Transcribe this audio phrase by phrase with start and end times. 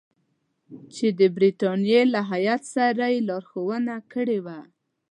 [0.93, 4.59] چې د برټانیې له هیات سره یې لارښوونه کړې وه.